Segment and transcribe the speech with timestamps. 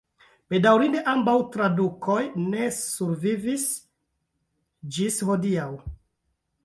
[0.51, 3.67] Bedaŭrinde ambaŭ tradukoj ne survivis
[4.97, 5.69] ĝis hodiaŭ.